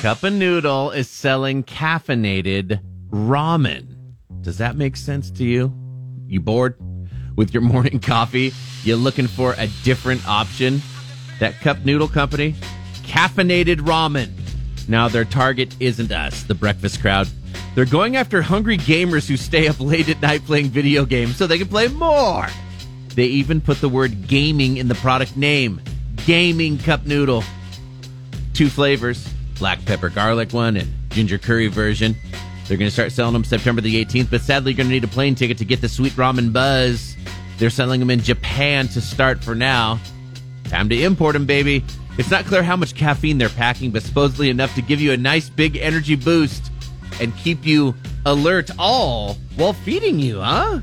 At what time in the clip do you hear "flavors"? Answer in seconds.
28.70-29.28